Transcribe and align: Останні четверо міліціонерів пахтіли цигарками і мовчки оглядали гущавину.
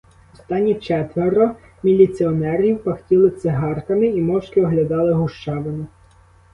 Останні 0.33 0.75
четверо 0.75 1.55
міліціонерів 1.83 2.83
пахтіли 2.83 3.29
цигарками 3.29 4.07
і 4.07 4.21
мовчки 4.21 4.61
оглядали 4.63 5.13
гущавину. 5.13 5.87